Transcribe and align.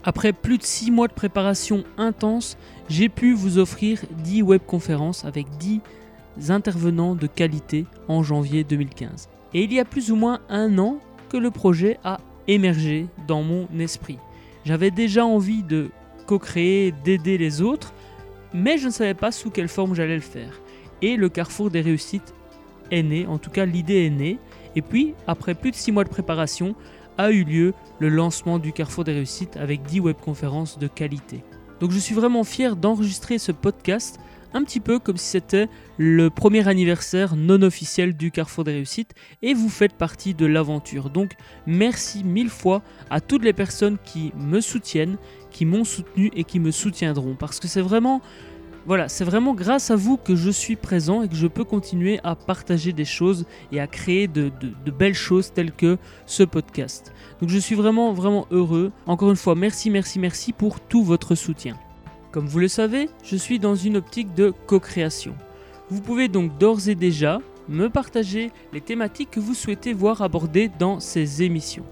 Après 0.03 0.33
plus 0.33 0.57
de 0.57 0.63
6 0.63 0.91
mois 0.91 1.07
de 1.07 1.13
préparation 1.13 1.83
intense, 1.97 2.57
j'ai 2.89 3.09
pu 3.09 3.33
vous 3.33 3.57
offrir 3.57 4.01
10 4.23 4.41
webconférences 4.41 5.25
avec 5.25 5.49
10 5.57 5.81
intervenants 6.49 7.15
de 7.15 7.27
qualité 7.27 7.85
en 8.07 8.23
janvier 8.23 8.63
2015. 8.63 9.27
Et 9.53 9.63
il 9.63 9.73
y 9.73 9.79
a 9.79 9.85
plus 9.85 10.11
ou 10.11 10.15
moins 10.15 10.39
un 10.49 10.77
an 10.77 10.97
que 11.29 11.37
le 11.37 11.51
projet 11.51 11.99
a 12.03 12.19
émergé 12.47 13.07
dans 13.27 13.43
mon 13.43 13.67
esprit. 13.79 14.17
J'avais 14.65 14.91
déjà 14.91 15.25
envie 15.25 15.63
de 15.63 15.89
co-créer, 16.25 16.93
d'aider 17.03 17.37
les 17.37 17.61
autres, 17.61 17.93
mais 18.53 18.77
je 18.77 18.87
ne 18.87 18.91
savais 18.91 19.13
pas 19.13 19.31
sous 19.31 19.49
quelle 19.49 19.67
forme 19.67 19.95
j'allais 19.95 20.15
le 20.15 20.21
faire. 20.21 20.61
Et 21.01 21.15
le 21.15 21.29
carrefour 21.29 21.69
des 21.69 21.81
réussites 21.81 22.33
est 22.91 23.03
né, 23.03 23.25
en 23.27 23.37
tout 23.37 23.49
cas 23.49 23.65
l'idée 23.65 24.05
est 24.05 24.09
née. 24.09 24.39
Et 24.75 24.81
puis, 24.81 25.13
après 25.25 25.55
plus 25.55 25.71
de 25.71 25.75
6 25.75 25.91
mois 25.91 26.03
de 26.03 26.09
préparation, 26.09 26.75
a 27.17 27.31
eu 27.31 27.43
lieu 27.43 27.73
le 27.99 28.09
lancement 28.09 28.59
du 28.59 28.73
carrefour 28.73 29.03
des 29.03 29.13
réussites 29.13 29.57
avec 29.57 29.83
10 29.83 30.01
webconférences 30.01 30.77
de 30.77 30.87
qualité. 30.87 31.43
Donc 31.79 31.91
je 31.91 31.99
suis 31.99 32.15
vraiment 32.15 32.43
fier 32.43 32.75
d'enregistrer 32.75 33.37
ce 33.37 33.51
podcast 33.51 34.19
un 34.57 34.63
petit 34.63 34.79
peu 34.79 34.97
comme 34.97 35.17
si 35.17 35.27
c'était 35.27 35.69
le 35.97 36.29
premier 36.31 36.67
anniversaire 36.67 37.35
non 37.35 37.61
officiel 37.61 38.17
du 38.17 38.31
Carrefour 38.31 38.63
des 38.63 38.71
Réussites 38.73 39.13
et 39.43 39.53
vous 39.53 39.69
faites 39.69 39.93
partie 39.93 40.33
de 40.33 40.47
l'aventure. 40.47 41.11
Donc 41.11 41.33
merci 41.67 42.23
mille 42.23 42.49
fois 42.49 42.81
à 43.11 43.21
toutes 43.21 43.43
les 43.43 43.53
personnes 43.53 43.97
qui 44.03 44.33
me 44.35 44.59
soutiennent, 44.59 45.17
qui 45.51 45.65
m'ont 45.65 45.83
soutenu 45.83 46.31
et 46.35 46.43
qui 46.43 46.59
me 46.59 46.71
soutiendront 46.71 47.35
parce 47.35 47.59
que 47.59 47.67
c'est 47.67 47.81
vraiment 47.81 48.21
voilà, 48.87 49.09
c'est 49.09 49.25
vraiment 49.25 49.53
grâce 49.53 49.91
à 49.91 49.97
vous 49.97 50.15
que 50.15 50.35
je 50.35 50.49
suis 50.49 50.77
présent 50.77 51.21
et 51.21 51.27
que 51.27 51.35
je 51.35 51.47
peux 51.47 51.65
continuer 51.65 52.21
à 52.23 52.35
partager 52.35 52.93
des 52.93 53.03
choses 53.03 53.45
et 53.73 53.81
à 53.81 53.85
créer 53.85 54.27
de, 54.29 54.49
de, 54.61 54.91
belles 54.91 55.13
choses 55.13 55.51
telles 55.51 55.73
que 55.73 55.97
ce 56.25 56.43
podcast. 56.43 57.13
Donc 57.41 57.49
je 57.49 57.57
suis 57.57 57.75
vraiment, 57.75 58.13
vraiment 58.13 58.47
heureux. 58.49 58.93
Encore 59.05 59.29
une 59.29 59.35
fois, 59.35 59.55
merci, 59.55 59.89
merci, 59.89 60.19
merci 60.19 60.53
pour 60.53 60.79
tout 60.79 61.03
votre 61.03 61.35
soutien. 61.35 61.77
Comme 62.37 62.45
vous 62.45 62.59
le 62.59 62.67
savez, 62.67 63.09
je 63.23 63.35
suis 63.35 63.57
dans 63.57 63.73
une 63.73 63.97
optique 63.97 64.35
de 64.35 64.53
co-création. 64.67 65.33
Vous 65.89 66.01
pouvez 66.01 66.27
donc 66.27 66.55
d'ores 66.59 66.87
et 66.87 66.93
déjà 66.93 67.41
me 67.67 67.89
partager 67.89 68.51
les 68.73 68.79
thématiques 68.79 69.31
que 69.31 69.39
vous 69.39 69.55
souhaitez 69.55 69.91
voir 69.91 70.21
abordées 70.21 70.69
dans 70.69 70.99
ces 70.99 71.41
émissions. 71.41 71.83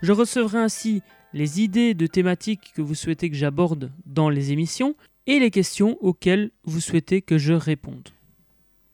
Je 0.00 0.12
recevrai 0.12 0.60
ainsi 0.60 1.02
les 1.34 1.60
idées 1.60 1.92
de 1.92 2.06
thématiques 2.06 2.72
que 2.74 2.80
vous 2.80 2.94
souhaitez 2.94 3.28
que 3.28 3.36
j'aborde 3.36 3.92
dans 4.06 4.30
les 4.30 4.50
émissions 4.50 4.94
et 5.26 5.40
les 5.40 5.50
questions 5.50 5.98
auxquelles 6.00 6.52
vous 6.64 6.80
souhaitez 6.80 7.20
que 7.20 7.36
je 7.36 7.52
réponde. 7.52 8.08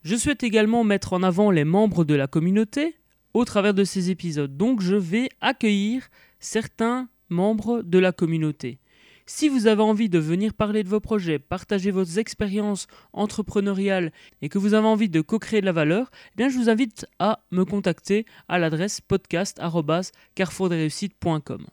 Je 0.06 0.14
souhaite 0.14 0.44
également 0.44 0.84
mettre 0.84 1.14
en 1.14 1.24
avant 1.24 1.50
les 1.50 1.64
membres 1.64 2.04
de 2.04 2.14
la 2.14 2.28
communauté 2.28 2.94
au 3.34 3.44
travers 3.44 3.74
de 3.74 3.82
ces 3.82 4.12
épisodes. 4.12 4.56
Donc 4.56 4.80
je 4.80 4.94
vais 4.94 5.28
accueillir 5.40 6.06
certains 6.38 7.08
membres 7.28 7.82
de 7.82 7.98
la 7.98 8.12
communauté. 8.12 8.78
Si 9.26 9.48
vous 9.48 9.66
avez 9.66 9.82
envie 9.82 10.08
de 10.08 10.20
venir 10.20 10.54
parler 10.54 10.84
de 10.84 10.88
vos 10.88 11.00
projets, 11.00 11.40
partager 11.40 11.90
vos 11.90 12.04
expériences 12.04 12.86
entrepreneuriales 13.12 14.12
et 14.42 14.48
que 14.48 14.58
vous 14.58 14.74
avez 14.74 14.86
envie 14.86 15.08
de 15.08 15.20
co-créer 15.20 15.60
de 15.60 15.66
la 15.66 15.72
valeur, 15.72 16.12
eh 16.12 16.36
bien 16.36 16.50
je 16.50 16.56
vous 16.56 16.70
invite 16.70 17.08
à 17.18 17.40
me 17.50 17.64
contacter 17.64 18.26
à 18.46 18.60
l'adresse 18.60 19.00
podcast@carrefourdesréussites.com. 19.00 21.66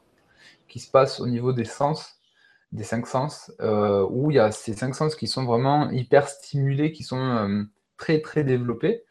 qui 0.69 0.80
se 0.80 0.90
passe 0.90 1.19
au 1.19 1.28
niveau 1.28 1.52
des 1.52 1.66
sens, 1.66 2.19
des 2.72 2.84
cinq 2.84 3.07
sens, 3.07 3.52
euh, 3.59 4.06
où 4.09 4.31
il 4.31 4.35
y 4.35 4.40
a 4.40 4.52
ces 4.52 4.74
cinq 4.74 4.96
sens 4.96 5.16
qui 5.16 5.28
sont 5.28 5.44
vraiment 5.44 5.90
hyper 5.90 6.30
stimulés, 6.30 6.91
qui 6.91 7.03
sont 7.03 7.19
euh, 7.19 7.63
très 7.97 8.22
très 8.22 8.44
développés. 8.44 9.03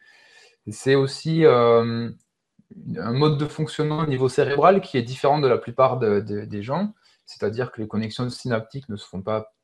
C'est 0.70 0.94
aussi 0.94 1.44
euh, 1.44 2.10
un 2.96 3.12
mode 3.12 3.38
de 3.38 3.46
fonctionnement 3.46 4.00
au 4.00 4.06
niveau 4.06 4.28
cérébral 4.28 4.80
qui 4.80 4.98
est 4.98 5.02
différent 5.02 5.40
de 5.40 5.48
la 5.48 5.58
plupart 5.58 5.98
des 5.98 6.62
gens, 6.62 6.92
c'est-à-dire 7.26 7.72
que 7.72 7.80
les 7.80 7.88
connexions 7.88 8.28
synaptiques 8.30 8.88
ne 8.88 8.96
se 8.96 9.06
font 9.06 9.22
pas 9.22 9.54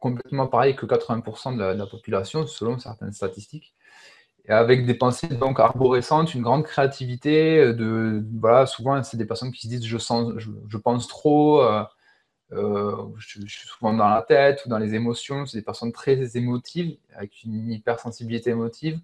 complètement 0.00 0.46
pareil 0.46 0.76
que 0.76 0.86
80% 0.86 1.56
de 1.56 1.62
la, 1.62 1.86
population, 1.86 2.46
selon 2.46 2.78
certaines 2.78 3.12
statistiques 3.12 3.74
avec 4.54 4.86
des 4.86 4.94
pensées 4.94 5.28
donc 5.28 5.60
arborescentes, 5.60 6.34
une 6.34 6.42
grande 6.42 6.64
créativité. 6.64 7.58
Euh, 7.58 7.74
de, 7.74 8.24
voilà, 8.38 8.66
souvent, 8.66 9.02
c'est 9.02 9.16
des 9.16 9.26
personnes 9.26 9.52
qui 9.52 9.62
se 9.62 9.68
disent 9.68 9.86
je, 9.86 10.76
pense 10.78 11.08
trop, 11.08 11.62
euh, 11.62 11.84
euh, 12.52 12.96
je, 13.18 13.46
suis 13.46 13.68
souvent 13.68 13.92
dans 13.92 14.08
la 14.08 14.22
tête 14.22 14.64
ou 14.64 14.68
dans 14.68 14.78
les 14.78 14.94
émotions. 14.94 15.46
C'est 15.46 15.58
des 15.58 15.64
personnes 15.64 15.92
très 15.92 16.36
émotives, 16.36 16.96
avec 17.14 17.44
une 17.44 17.70
hypersensibilité 17.70 18.50
émotive. 18.50 19.00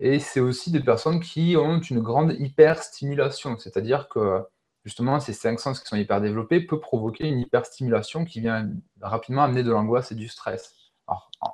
Et 0.00 0.18
c'est 0.18 0.40
aussi 0.40 0.70
des 0.70 0.80
personnes 0.80 1.20
qui 1.20 1.56
ont 1.56 1.80
une 1.80 2.00
grande 2.00 2.34
hyperstimulation, 2.38 3.58
c'est-à-dire 3.58 4.08
que 4.08 4.42
justement, 4.84 5.20
ces 5.20 5.32
cinq 5.32 5.58
sens 5.58 5.80
qui 5.80 5.88
sont 5.88 5.96
hyper 5.96 6.20
développés 6.20 6.60
peuvent 6.60 6.80
provoquer 6.80 7.26
une 7.26 7.40
hyperstimulation 7.40 8.24
qui 8.26 8.40
vient 8.40 8.70
rapidement 9.00 9.44
amener 9.44 9.62
de 9.62 9.70
l'angoisse 9.70 10.12
et 10.12 10.14
du 10.14 10.28
stress 10.28 10.74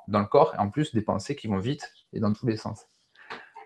dans 0.09 0.21
le 0.21 0.27
corps, 0.27 0.55
et 0.55 0.59
en 0.59 0.71
plus 0.71 0.93
des 0.95 1.03
pensées 1.03 1.37
qui 1.37 1.47
vont 1.47 1.59
vite 1.59 1.93
et 2.13 2.21
dans 2.21 2.33
tous 2.33 2.47
les 2.47 2.57
sens. 2.57 2.87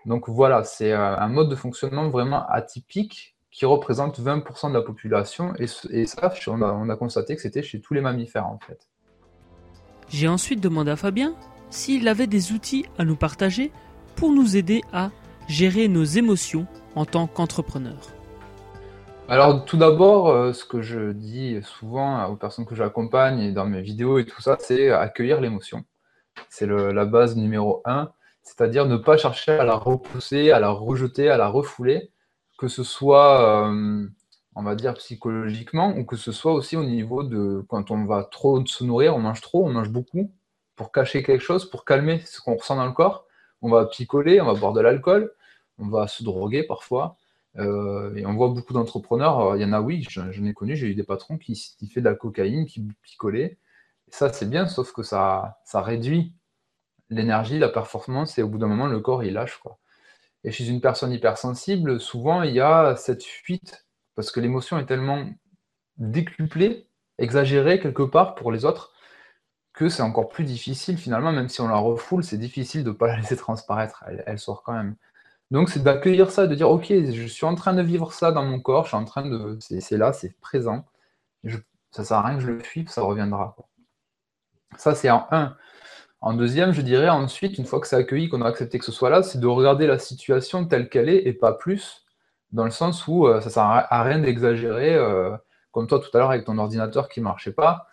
Donc 0.07 0.29
voilà, 0.29 0.63
c'est 0.63 0.93
euh, 0.93 1.17
un 1.17 1.27
mode 1.27 1.49
de 1.49 1.55
fonctionnement 1.55 2.07
vraiment 2.07 2.47
atypique 2.47 3.35
qui 3.51 3.65
représente 3.65 4.21
20% 4.21 4.69
de 4.69 4.73
la 4.73 4.81
population. 4.81 5.53
Et, 5.59 5.67
ça, 6.05 6.33
on 6.47 6.89
a, 6.89 6.95
constaté 6.95 7.35
que 7.35 7.41
c'était 7.41 7.61
chez 7.61 7.81
tous 7.81 7.93
les 7.93 7.99
mammifères 7.99 8.47
en 8.47 8.57
fait. 8.57 8.87
J'ai 10.07 10.29
ensuite 10.29 10.61
demandé 10.61 10.91
à 10.91 10.95
Fabien 10.95 11.35
s'il 11.69 12.07
avait 12.07 12.27
des 12.27 12.53
outils 12.53 12.85
à 12.97 13.03
nous 13.03 13.17
partager 13.17 13.73
pour 14.15 14.31
nous 14.31 14.55
aider 14.55 14.81
à 14.93 15.11
gérer 15.49 15.89
nos 15.89 16.05
émotions 16.05 16.67
en 16.95 17.03
tant 17.03 17.27
qu'entrepreneur 17.27 17.97
Alors 19.27 19.65
tout 19.65 19.75
d'abord, 19.75 20.29
euh, 20.29 20.53
ce 20.53 20.63
que 20.63 20.81
je 20.81 21.11
dis 21.11 21.59
souvent 21.63 22.25
aux 22.27 22.37
personnes 22.37 22.65
que 22.65 22.75
j'accompagne 22.75 23.39
et 23.39 23.51
dans 23.51 23.65
mes 23.65 23.81
vidéos 23.81 24.19
et 24.19 24.25
tout 24.25 24.41
ça, 24.41 24.55
c'est 24.61 24.89
accueillir 24.89 25.41
l'émotion. 25.41 25.83
C'est 26.47 26.67
la 26.67 27.05
base 27.05 27.35
numéro 27.35 27.81
un, 27.83 28.11
c'est-à-dire 28.47 28.85
ne 28.85 28.95
pas 28.95 29.17
chercher 29.17 29.51
à 29.51 29.65
la 29.65 29.75
repousser, 29.75 30.51
à 30.51 30.59
la 30.61 30.69
rejeter, 30.69 31.29
à 31.29 31.35
la 31.35 31.49
refouler, 31.49 32.11
que 32.57 32.69
ce 32.69 32.81
soit, 32.81 33.69
euh, 33.69 34.07
on 34.55 34.63
va 34.63 34.75
dire, 34.75 34.93
psychologiquement, 34.93 35.95
ou 35.97 36.05
que 36.05 36.15
ce 36.15 36.31
soit 36.31 36.53
aussi 36.53 36.77
au 36.77 36.85
niveau 36.85 37.23
de 37.23 37.65
quand 37.67 37.91
on 37.91 38.05
va 38.05 38.23
trop 38.23 38.65
se 38.65 38.85
nourrir, 38.85 39.17
on 39.17 39.19
mange 39.19 39.41
trop, 39.41 39.65
on 39.65 39.71
mange 39.71 39.89
beaucoup, 39.89 40.31
pour 40.77 40.93
cacher 40.93 41.23
quelque 41.23 41.41
chose, 41.41 41.69
pour 41.69 41.83
calmer 41.83 42.21
ce 42.25 42.39
qu'on 42.39 42.55
ressent 42.55 42.77
dans 42.77 42.85
le 42.85 42.93
corps. 42.93 43.25
On 43.61 43.69
va 43.69 43.85
picoler, 43.85 44.39
on 44.39 44.45
va 44.45 44.53
boire 44.53 44.71
de 44.71 44.79
l'alcool, 44.79 45.33
on 45.77 45.89
va 45.89 46.07
se 46.07 46.23
droguer 46.23 46.63
parfois. 46.63 47.17
Euh, 47.57 48.15
et 48.15 48.25
on 48.25 48.33
voit 48.33 48.47
beaucoup 48.47 48.73
d'entrepreneurs, 48.73 49.57
il 49.57 49.61
y 49.61 49.65
en 49.65 49.73
a, 49.73 49.81
oui, 49.81 50.05
j'en 50.09 50.31
ai 50.31 50.53
connu, 50.53 50.77
j'ai 50.77 50.87
eu 50.87 50.95
des 50.95 51.03
patrons 51.03 51.37
qui, 51.37 51.53
qui 51.77 51.87
fait 51.89 51.99
de 51.99 52.05
la 52.05 52.15
cocaïne, 52.15 52.65
qui 52.65 52.81
picolaient. 53.01 53.57
Ça, 54.09 54.31
c'est 54.31 54.49
bien, 54.49 54.67
sauf 54.67 54.93
que 54.93 55.03
ça 55.03 55.57
réduit 55.73 56.33
l'énergie, 57.09 57.59
la 57.59 57.69
performance, 57.69 58.37
et 58.37 58.43
au 58.43 58.49
bout 58.49 58.57
d'un 58.57 58.67
moment, 58.67 58.87
le 58.87 58.99
corps, 58.99 59.23
il 59.23 59.33
lâche. 59.33 59.57
Quoi. 59.57 59.79
Et 60.43 60.51
chez 60.51 60.67
une 60.67 60.81
personne 60.81 61.11
hypersensible, 61.11 61.99
souvent, 61.99 62.43
il 62.43 62.53
y 62.53 62.61
a 62.61 62.95
cette 62.95 63.23
fuite, 63.23 63.85
parce 64.15 64.31
que 64.31 64.39
l'émotion 64.39 64.77
est 64.79 64.85
tellement 64.85 65.25
décuplée, 65.97 66.87
exagérée 67.17 67.79
quelque 67.79 68.03
part 68.03 68.35
pour 68.35 68.51
les 68.51 68.65
autres, 68.65 68.93
que 69.73 69.89
c'est 69.89 70.01
encore 70.01 70.29
plus 70.29 70.43
difficile 70.43 70.97
finalement, 70.97 71.31
même 71.31 71.49
si 71.49 71.61
on 71.61 71.67
la 71.67 71.77
refoule, 71.77 72.23
c'est 72.23 72.37
difficile 72.37 72.83
de 72.83 72.89
ne 72.89 72.95
pas 72.95 73.07
la 73.09 73.17
laisser 73.17 73.37
transparaître, 73.37 74.03
elle, 74.25 74.39
sort 74.39 74.63
quand 74.63 74.73
même. 74.73 74.95
Donc 75.51 75.69
c'est 75.69 75.83
d'accueillir 75.83 76.31
ça, 76.31 76.47
de 76.47 76.55
dire 76.55 76.69
ok, 76.69 76.87
je 76.89 77.27
suis 77.27 77.45
en 77.45 77.55
train 77.55 77.73
de 77.73 77.81
vivre 77.81 78.11
ça 78.11 78.31
dans 78.31 78.43
mon 78.43 78.59
corps, 78.59 78.83
je 78.83 78.89
suis 78.89 78.97
en 78.97 79.05
train 79.05 79.25
de. 79.25 79.57
C'est 79.61 79.97
là, 79.97 80.13
c'est 80.13 80.37
présent. 80.41 80.85
Je, 81.43 81.57
ça 81.91 82.03
sert 82.03 82.17
à 82.17 82.23
rien 82.23 82.37
que 82.37 82.43
je 82.43 82.51
le 82.51 82.59
fuis, 82.59 82.85
ça 82.89 83.01
reviendra. 83.03 83.55
Ça 84.77 84.95
c'est 84.95 85.09
en 85.09 85.27
un. 85.31 85.55
En 86.27 86.33
deuxième, 86.33 86.73
je 86.73 86.81
dirais 86.81 87.07
ensuite, 87.07 87.57
une 87.57 87.63
fois 87.63 87.79
que 87.79 87.87
c'est 87.87 87.95
accueilli, 87.95 88.27
qu'on 88.27 88.41
a 88.41 88.49
accepté 88.49 88.79
que 88.79 88.83
ce 88.83 88.91
soit 88.91 89.09
là, 89.09 89.23
c'est 89.23 89.39
de 89.39 89.47
regarder 89.47 89.87
la 89.87 89.97
situation 89.97 90.65
telle 90.65 90.89
qu'elle 90.89 91.07
est 91.07 91.25
et 91.25 91.31
pas 91.31 91.53
plus, 91.53 92.03
dans 92.51 92.65
le 92.65 92.69
sens 92.69 93.07
où 93.07 93.27
euh, 93.27 93.39
ça 93.39 93.49
sert 93.49 93.63
à 93.63 94.03
rien 94.03 94.19
d'exagérer, 94.19 94.93
euh, 94.93 95.37
comme 95.71 95.87
toi 95.87 95.99
tout 95.99 96.09
à 96.13 96.17
l'heure 96.17 96.31
avec 96.31 96.43
ton 96.43 96.57
ordinateur 96.57 97.07
qui 97.07 97.21
ne 97.21 97.23
marchait 97.23 97.53
pas 97.53 97.87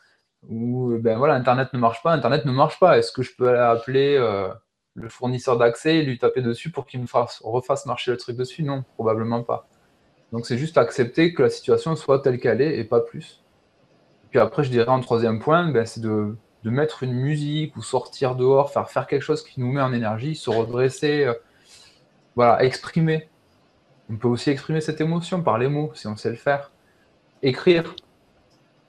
ou 0.48 0.98
ben 0.98 1.16
voilà, 1.16 1.34
Internet 1.34 1.72
ne 1.74 1.78
marche 1.78 2.02
pas, 2.02 2.12
Internet 2.12 2.44
ne 2.44 2.50
marche 2.50 2.80
pas. 2.80 2.98
Est-ce 2.98 3.12
que 3.12 3.22
je 3.22 3.36
peux 3.36 3.56
appeler 3.56 4.16
euh, 4.18 4.48
le 4.94 5.08
fournisseur 5.08 5.56
d'accès 5.56 5.98
et 5.98 6.02
lui 6.02 6.18
taper 6.18 6.42
dessus 6.42 6.72
pour 6.72 6.86
qu'il 6.86 7.02
me 7.02 7.06
fasse, 7.06 7.40
refasse 7.44 7.86
marcher 7.86 8.10
le 8.10 8.16
truc 8.16 8.36
dessus? 8.36 8.64
Non, 8.64 8.82
probablement 8.94 9.44
pas. 9.44 9.68
Donc 10.32 10.44
c'est 10.46 10.58
juste 10.58 10.76
accepter 10.76 11.34
que 11.34 11.44
la 11.44 11.50
situation 11.50 11.94
soit 11.94 12.18
telle 12.18 12.40
qu'elle 12.40 12.60
est 12.60 12.78
et 12.80 12.84
pas 12.84 13.00
plus. 13.00 13.44
Puis 14.30 14.40
après, 14.40 14.64
je 14.64 14.70
dirais 14.70 14.88
en 14.88 14.98
troisième 14.98 15.38
point, 15.38 15.70
ben, 15.70 15.86
c'est 15.86 16.00
de, 16.00 16.34
de, 16.64 16.70
mettre 16.70 17.02
une 17.02 17.12
musique 17.12 17.76
ou 17.76 17.82
sortir 17.82 18.36
dehors, 18.36 18.72
faire, 18.72 18.90
faire 18.90 19.06
quelque 19.06 19.22
chose 19.22 19.44
qui 19.44 19.60
nous 19.60 19.72
met 19.72 19.80
en 19.80 19.92
énergie, 19.92 20.34
se 20.34 20.50
redresser, 20.50 21.24
euh, 21.24 21.34
voilà, 22.36 22.64
exprimer. 22.64 23.28
On 24.10 24.16
peut 24.16 24.28
aussi 24.28 24.50
exprimer 24.50 24.80
cette 24.80 25.00
émotion 25.00 25.42
par 25.42 25.58
les 25.58 25.68
mots, 25.68 25.92
si 25.94 26.06
on 26.06 26.16
sait 26.16 26.30
le 26.30 26.36
faire. 26.36 26.72
Écrire, 27.42 27.94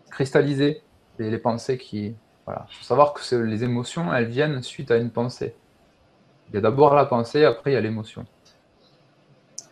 cristalliser, 0.10 0.82
les, 1.20 1.38
pensées 1.38 1.78
qui. 1.78 2.16
Voilà. 2.46 2.66
Il 2.72 2.76
faut 2.78 2.84
savoir 2.84 3.14
que 3.14 3.36
les 3.36 3.64
émotions, 3.64 4.14
elles 4.14 4.28
viennent 4.28 4.62
suite 4.62 4.92
à 4.92 4.98
une 4.98 5.10
pensée. 5.10 5.56
Il 6.50 6.56
y 6.56 6.58
a 6.58 6.62
d'abord 6.62 6.96
la 6.96 7.06
pensée, 7.06 7.44
après 7.46 7.72
il 7.72 7.74
y 7.74 7.78
a 7.78 7.82
l'émotion. 7.82 8.26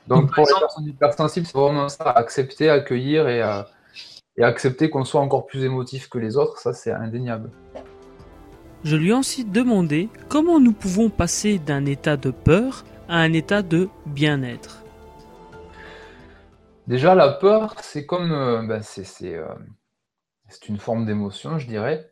Donc, 0.07 0.33
pour 0.33 0.45
les 0.45 0.53
personnes 0.59 0.85
hypersensibles, 0.85 1.45
c'est 1.45 1.57
vraiment 1.57 1.87
ça, 1.87 2.09
accepter, 2.09 2.69
accueillir 2.69 3.29
et, 3.29 3.41
euh, 3.41 3.63
et 4.37 4.43
accepter 4.43 4.89
qu'on 4.89 5.05
soit 5.05 5.21
encore 5.21 5.45
plus 5.45 5.63
émotif 5.63 6.09
que 6.09 6.17
les 6.17 6.37
autres, 6.37 6.57
ça 6.59 6.73
c'est 6.73 6.91
indéniable. 6.91 7.49
Je 8.83 8.97
lui 8.97 9.11
ai 9.11 9.13
ensuite 9.13 9.49
demandé 9.49 10.09
comment 10.27 10.59
nous 10.59 10.73
pouvons 10.73 11.09
passer 11.09 11.57
d'un 11.57 11.85
état 11.85 12.17
de 12.17 12.31
peur 12.31 12.83
à 13.07 13.19
un 13.19 13.31
état 13.31 13.61
de 13.61 13.87
bien-être. 14.05 14.83
Déjà, 16.87 17.15
la 17.15 17.29
peur, 17.29 17.75
c'est 17.81 18.05
comme. 18.05 18.33
Euh, 18.33 18.61
ben, 18.67 18.81
c'est, 18.81 19.35
euh, 19.35 19.47
c'est 20.49 20.67
une 20.67 20.79
forme 20.79 21.05
d'émotion, 21.05 21.57
je 21.59 21.67
dirais. 21.67 22.11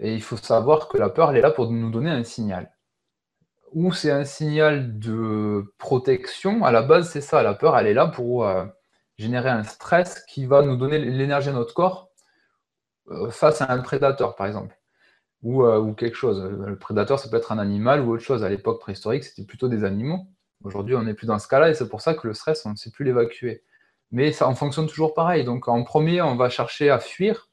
Et 0.00 0.12
il 0.12 0.22
faut 0.22 0.36
savoir 0.36 0.88
que 0.88 0.98
la 0.98 1.08
peur, 1.08 1.30
elle 1.30 1.36
est 1.36 1.40
là 1.40 1.52
pour 1.52 1.70
nous 1.70 1.90
donner 1.90 2.10
un 2.10 2.24
signal. 2.24 2.72
Ou 3.72 3.92
c'est 3.92 4.10
un 4.10 4.24
signal 4.24 4.98
de 4.98 5.72
protection. 5.78 6.64
À 6.64 6.72
la 6.72 6.82
base, 6.82 7.10
c'est 7.10 7.20
ça. 7.20 7.44
La 7.44 7.54
peur, 7.54 7.78
elle 7.78 7.86
est 7.86 7.94
là 7.94 8.08
pour 8.08 8.44
euh, 8.44 8.64
générer 9.18 9.50
un 9.50 9.62
stress 9.62 10.24
qui 10.24 10.46
va 10.46 10.62
nous 10.62 10.76
donner 10.76 10.98
l'énergie 10.98 11.50
à 11.50 11.52
notre 11.52 11.74
corps 11.74 12.10
face 13.30 13.62
à 13.62 13.72
un 13.72 13.78
prédateur, 13.78 14.34
par 14.34 14.48
exemple. 14.48 14.77
Ou, 15.42 15.64
euh, 15.64 15.78
ou, 15.78 15.94
quelque 15.94 16.16
chose. 16.16 16.42
Le 16.42 16.76
prédateur, 16.76 17.18
ça 17.20 17.28
peut 17.28 17.36
être 17.36 17.52
un 17.52 17.58
animal 17.58 18.00
ou 18.00 18.12
autre 18.12 18.24
chose. 18.24 18.42
À 18.42 18.48
l'époque 18.48 18.80
préhistorique, 18.80 19.24
c'était 19.24 19.44
plutôt 19.44 19.68
des 19.68 19.84
animaux. 19.84 20.26
Aujourd'hui, 20.64 20.96
on 20.96 21.02
n'est 21.02 21.14
plus 21.14 21.28
dans 21.28 21.38
ce 21.38 21.46
cas-là 21.46 21.70
et 21.70 21.74
c'est 21.74 21.88
pour 21.88 22.00
ça 22.00 22.14
que 22.14 22.26
le 22.26 22.34
stress, 22.34 22.66
on 22.66 22.70
ne 22.70 22.76
sait 22.76 22.90
plus 22.90 23.04
l'évacuer. 23.04 23.62
Mais 24.10 24.32
ça 24.32 24.48
en 24.48 24.54
fonctionne 24.56 24.88
toujours 24.88 25.14
pareil. 25.14 25.44
Donc 25.44 25.68
en 25.68 25.84
premier, 25.84 26.20
on 26.22 26.34
va 26.34 26.48
chercher 26.48 26.90
à 26.90 26.98
fuir 26.98 27.48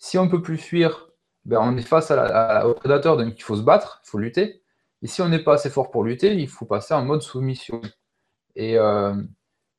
si 0.00 0.18
on 0.18 0.24
ne 0.24 0.30
peut 0.30 0.42
plus 0.42 0.56
fuir, 0.56 1.10
ben 1.44 1.58
on 1.60 1.76
est 1.76 1.82
face 1.82 2.10
au 2.10 2.74
prédateur, 2.74 3.16
donc 3.16 3.34
il 3.36 3.42
faut 3.42 3.54
se 3.54 3.62
battre, 3.62 4.00
il 4.04 4.10
faut 4.10 4.18
lutter. 4.18 4.62
Et 5.02 5.06
si 5.06 5.22
on 5.22 5.28
n'est 5.28 5.44
pas 5.44 5.54
assez 5.54 5.70
fort 5.70 5.90
pour 5.90 6.04
lutter, 6.04 6.34
il 6.34 6.48
faut 6.48 6.66
passer 6.66 6.94
en 6.94 7.04
mode 7.04 7.22
soumission. 7.22 7.80
Et 8.56 8.78
euh, 8.78 9.14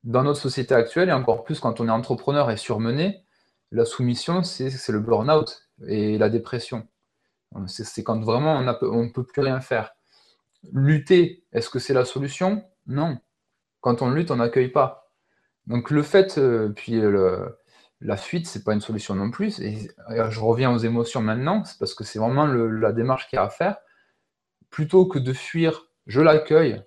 dans 0.03 0.23
notre 0.23 0.39
société 0.39 0.73
actuelle, 0.73 1.09
et 1.09 1.11
encore 1.11 1.43
plus 1.43 1.59
quand 1.59 1.79
on 1.81 1.87
est 1.87 1.91
entrepreneur 1.91 2.49
et 2.51 2.57
surmené, 2.57 3.25
la 3.71 3.85
soumission, 3.85 4.43
c'est 4.43 4.89
le 4.89 4.99
burn-out 4.99 5.69
et 5.87 6.17
la 6.17 6.29
dépression. 6.29 6.87
C'est 7.67 8.03
quand 8.03 8.19
vraiment 8.21 8.55
on 8.57 9.03
ne 9.03 9.09
peut 9.09 9.23
plus 9.23 9.41
rien 9.41 9.59
faire. 9.59 9.93
Lutter, 10.71 11.43
est-ce 11.51 11.69
que 11.69 11.79
c'est 11.79 11.93
la 11.93 12.05
solution? 12.05 12.63
Non. 12.87 13.17
Quand 13.81 14.01
on 14.01 14.11
lutte, 14.11 14.31
on 14.31 14.37
n'accueille 14.37 14.69
pas. 14.69 15.11
Donc 15.67 15.91
le 15.91 16.03
fait, 16.03 16.37
euh, 16.37 16.69
puis 16.69 16.93
le, 16.93 17.57
la 18.01 18.17
fuite, 18.17 18.47
c'est 18.47 18.63
pas 18.63 18.73
une 18.73 18.81
solution 18.81 19.15
non 19.15 19.31
plus. 19.31 19.59
Et 19.59 19.91
je 20.09 20.39
reviens 20.39 20.73
aux 20.73 20.77
émotions 20.77 21.21
maintenant, 21.21 21.63
c'est 21.63 21.77
parce 21.77 21.93
que 21.93 22.03
c'est 22.03 22.19
vraiment 22.19 22.45
la 22.45 22.91
démarche 22.91 23.27
qu'il 23.27 23.37
y 23.37 23.39
a 23.39 23.45
à 23.45 23.49
faire. 23.49 23.77
Plutôt 24.69 25.05
que 25.05 25.19
de 25.19 25.33
fuir, 25.33 25.87
je 26.07 26.21
l'accueille, 26.21 26.81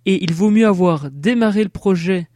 Et 0.04 0.22
il 0.22 0.34
vaut 0.34 0.50
mieux 0.50 0.66
avoir 0.66 1.10
démarré 1.10 1.62
le 1.62 1.70
projet 1.70 2.28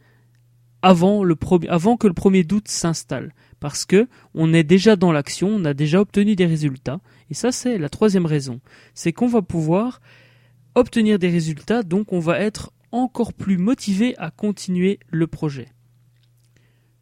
avant, 0.81 1.23
avant 1.67 1.97
que 1.97 2.07
le 2.07 2.13
premier 2.13 2.43
doute 2.43 2.67
s'installe, 2.67 3.35
parce 3.59 3.85
que 3.85 4.07
on 4.33 4.55
est 4.55 4.63
déjà 4.63 4.95
dans 4.95 5.11
l'action, 5.11 5.49
on 5.49 5.65
a 5.65 5.75
déjà 5.75 6.01
obtenu 6.01 6.35
des 6.35 6.47
résultats, 6.47 6.99
et 7.29 7.33
ça 7.33 7.51
c'est 7.51 7.77
la 7.77 7.89
troisième 7.89 8.25
raison, 8.25 8.59
c'est 8.93 9.13
qu'on 9.13 9.27
va 9.27 9.41
pouvoir 9.41 10.01
obtenir 10.75 11.19
des 11.19 11.29
résultats, 11.29 11.83
donc 11.83 12.13
on 12.13 12.19
va 12.19 12.39
être 12.39 12.71
encore 12.91 13.33
plus 13.33 13.57
motivé 13.57 14.17
à 14.17 14.31
continuer 14.31 14.99
le 15.09 15.27
projet. 15.27 15.69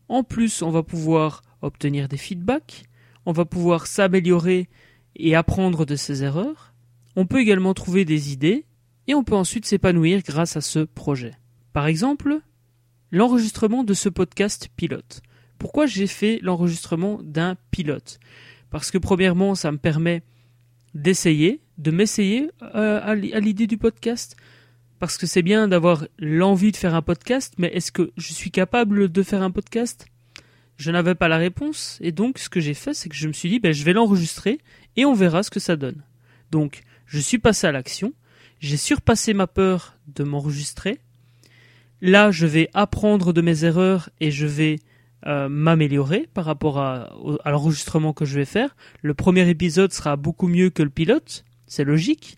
En 0.10 0.24
plus, 0.24 0.62
on 0.62 0.72
va 0.72 0.84
pouvoir 0.84 1.42
obtenir 1.62 2.08
des 2.08 2.18
feedbacks, 2.18 2.84
on 3.26 3.32
va 3.32 3.46
pouvoir 3.46 3.88
s'améliorer 3.88 4.70
et 5.16 5.36
apprendre 5.36 5.86
de 5.86 5.96
ses 5.96 6.24
erreurs. 6.24 6.74
On 7.16 7.26
peut 7.26 7.40
également 7.40 7.74
trouver 7.74 8.06
des 8.06 8.32
idées 8.32 8.66
et 9.08 9.16
on 9.16 9.24
peut 9.24 9.36
ensuite 9.36 9.66
s'épanouir 9.66 10.22
grâce 10.22 10.56
à 10.56 10.62
ce 10.62 10.80
projet. 10.80 11.34
Par 11.74 11.88
exemple, 11.88 12.40
l'enregistrement 13.12 13.84
de 13.84 13.94
ce 13.94 14.10
podcast 14.10 14.70
pilote. 14.76 15.22
Pourquoi 15.58 15.88
j'ai 15.88 16.08
fait 16.08 16.40
l'enregistrement 16.42 17.20
d'un 17.24 17.56
pilote? 17.72 18.20
Parce 18.70 18.92
que 18.92 18.98
premièrement, 18.98 19.56
ça 19.56 19.72
me 19.72 19.78
permet 19.78 20.24
d'essayer, 20.94 21.62
de 21.78 21.92
m'essayer 21.92 22.50
euh, 22.76 23.00
à 23.04 23.16
l'idée 23.16 23.68
du 23.68 23.78
podcast. 23.78 24.36
Parce 25.00 25.18
que 25.18 25.28
c'est 25.28 25.44
bien 25.44 25.68
d'avoir 25.68 26.08
l'envie 26.18 26.72
de 26.72 26.78
faire 26.78 26.96
un 26.96 27.04
podcast, 27.04 27.54
mais 27.58 27.68
est-ce 27.68 27.92
que 27.92 28.12
je 28.18 28.34
suis 28.34 28.50
capable 28.50 29.12
de 29.12 29.24
faire 29.24 29.44
un 29.44 29.52
podcast? 29.52 30.08
Je 30.78 30.92
n'avais 30.92 31.16
pas 31.16 31.28
la 31.28 31.38
réponse, 31.38 32.00
et 32.02 32.12
donc 32.12 32.40
ce 32.40 32.50
que 32.50 32.60
j'ai 32.60 32.74
fait, 32.74 32.94
c'est 32.94 33.10
que 33.10 33.16
je 33.16 33.28
me 33.28 33.34
suis 33.34 33.50
dit, 33.50 33.60
ben, 33.60 33.72
je 33.72 33.84
vais 33.84 33.94
l'enregistrer, 33.94 34.60
et 34.96 35.06
on 35.06 35.14
verra 35.14 35.44
ce 35.44 35.52
que 35.52 35.60
ça 35.60 35.76
donne. 35.76 36.04
Donc, 36.52 36.82
je 37.06 37.20
suis 37.20 37.38
passé 37.38 37.68
à 37.68 37.72
l'action, 37.72 38.14
j'ai 38.60 38.78
surpassé 38.78 39.34
ma 39.34 39.48
peur 39.48 39.98
de 40.08 40.24
m'enregistrer. 40.24 41.00
Là, 42.02 42.32
je 42.32 42.46
vais 42.46 42.70
apprendre 42.74 43.34
de 43.34 43.42
mes 43.42 43.66
erreurs 43.66 44.10
et 44.20 44.32
je 44.32 44.46
vais 44.46 44.80
euh, 45.26 45.50
m'améliorer 45.50 46.30
par 46.34 46.46
rapport 46.46 46.78
à, 46.80 47.10
l'enregistrement 47.46 48.14
que 48.14 48.26
je 48.26 48.36
vais 48.36 48.46
faire. 48.46 48.76
Le 49.02 49.14
premier 49.14 49.50
épisode 49.50 49.92
sera 49.92 50.16
beaucoup 50.16 50.48
mieux 50.48 50.70
que 50.70 50.84
le 50.84 50.90
pilote, 50.90 51.44
c'est 51.66 51.84
logique. 51.84 52.38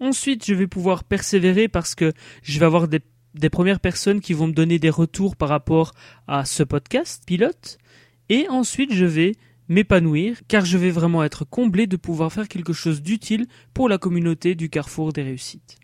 Ensuite, 0.00 0.44
je 0.44 0.54
vais 0.54 0.66
pouvoir 0.66 1.04
persévérer 1.04 1.68
parce 1.68 1.94
que 1.94 2.12
je 2.42 2.58
vais 2.58 2.66
avoir 2.66 2.88
des 2.88 3.50
premières 3.50 3.80
personnes 3.80 4.20
qui 4.20 4.32
vont 4.32 4.48
me 4.48 4.52
donner 4.52 4.78
des 4.78 4.90
retours 4.90 5.36
par 5.36 5.48
rapport 5.48 5.92
à 6.26 6.44
ce 6.44 6.62
podcast 6.62 7.22
pilote. 7.26 7.78
Et 8.28 8.48
ensuite, 8.48 8.92
je 8.92 9.04
vais 9.04 9.32
m'épanouir 9.68 10.40
car 10.48 10.64
je 10.64 10.76
vais 10.76 10.90
vraiment 10.90 11.22
être 11.22 11.44
comblé 11.44 11.86
de 11.86 11.96
pouvoir 11.96 12.32
faire 12.32 12.48
quelque 12.48 12.72
chose 12.72 13.02
d'utile 13.02 13.46
pour 13.72 13.88
la 13.88 13.98
communauté 13.98 14.54
du 14.54 14.68
carrefour 14.68 15.12
des 15.12 15.22
réussites. 15.22 15.78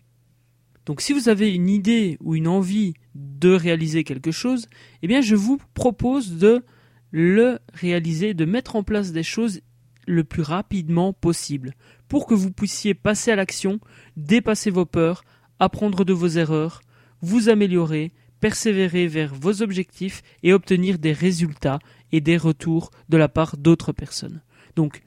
Donc 0.87 1.01
si 1.01 1.13
vous 1.13 1.29
avez 1.29 1.53
une 1.53 1.69
idée 1.69 2.17
ou 2.21 2.33
une 2.33 2.47
envie 2.47 2.93
de 3.13 3.51
réaliser 3.51 4.03
quelque 4.03 4.31
chose, 4.31 4.67
eh 5.03 5.07
bien 5.07 5.21
je 5.21 5.35
vous 5.35 5.59
propose 5.75 6.37
de 6.37 6.63
le 7.11 7.59
réaliser, 7.73 8.33
de 8.33 8.45
mettre 8.45 8.75
en 8.75 8.83
place 8.83 9.11
des 9.11 9.21
choses 9.21 9.61
le 10.07 10.23
plus 10.23 10.41
rapidement 10.41 11.13
possible 11.13 11.73
pour 12.07 12.25
que 12.25 12.33
vous 12.33 12.51
puissiez 12.51 12.93
passer 12.93 13.31
à 13.31 13.35
l'action, 13.35 13.79
dépasser 14.15 14.71
vos 14.71 14.85
peurs, 14.85 15.23
apprendre 15.59 16.05
de 16.05 16.13
vos 16.13 16.29
erreurs 16.29 16.81
vous 17.21 17.49
améliorer, 17.49 18.13
persévérer 18.39 19.07
vers 19.07 19.33
vos 19.33 19.61
objectifs 19.61 20.21
et 20.43 20.53
obtenir 20.53 20.99
des 20.99 21.13
résultats 21.13 21.79
et 22.11 22.21
des 22.21 22.37
retours 22.37 22.91
de 23.09 23.17
la 23.17 23.27
part 23.27 23.57
d'autres 23.57 23.91
personnes. 23.91 24.41
Donc, 24.75 25.01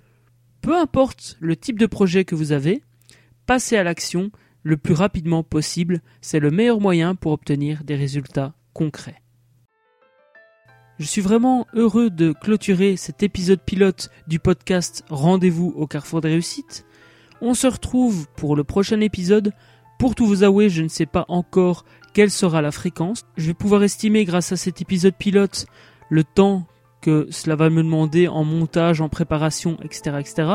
peu 0.60 0.76
importe 0.76 1.36
le 1.40 1.56
type 1.56 1.78
de 1.78 1.86
projet 1.86 2.24
que 2.24 2.34
vous 2.34 2.52
avez, 2.52 2.82
passez 3.46 3.76
à 3.76 3.84
l'action 3.84 4.30
le 4.62 4.76
plus 4.76 4.94
rapidement 4.94 5.42
possible, 5.42 6.00
c'est 6.20 6.40
le 6.40 6.50
meilleur 6.50 6.80
moyen 6.80 7.14
pour 7.14 7.32
obtenir 7.32 7.84
des 7.84 7.96
résultats 7.96 8.54
concrets. 8.72 9.22
Je 10.98 11.06
suis 11.06 11.22
vraiment 11.22 11.66
heureux 11.72 12.10
de 12.10 12.32
clôturer 12.32 12.96
cet 12.96 13.22
épisode 13.22 13.62
pilote 13.62 14.10
du 14.28 14.38
podcast 14.38 15.02
Rendez-vous 15.08 15.72
au 15.74 15.86
Carrefour 15.86 16.20
des 16.20 16.28
réussites. 16.28 16.84
On 17.40 17.54
se 17.54 17.66
retrouve 17.66 18.28
pour 18.36 18.54
le 18.54 18.64
prochain 18.64 19.00
épisode. 19.00 19.54
Pour 19.98 20.14
tout 20.14 20.26
vous 20.26 20.42
avouer, 20.42 20.68
je 20.68 20.82
ne 20.82 20.88
sais 20.88 21.06
pas 21.06 21.24
encore 21.28 21.86
quelle 22.12 22.30
sera 22.30 22.60
la 22.60 22.70
fréquence. 22.70 23.24
Je 23.38 23.46
vais 23.46 23.54
pouvoir 23.54 23.82
estimer 23.82 24.26
grâce 24.26 24.52
à 24.52 24.56
cet 24.56 24.82
épisode 24.82 25.14
pilote 25.14 25.64
le 26.10 26.22
temps 26.22 26.66
que 27.00 27.28
cela 27.30 27.56
va 27.56 27.70
me 27.70 27.82
demander 27.82 28.28
en 28.28 28.44
montage, 28.44 29.00
en 29.00 29.08
préparation, 29.08 29.78
etc., 29.82 30.18
etc. 30.20 30.52